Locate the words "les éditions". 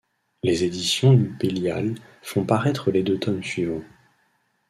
0.41-1.13